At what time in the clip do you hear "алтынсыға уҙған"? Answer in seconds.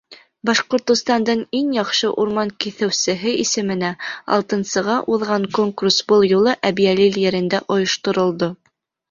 4.39-5.47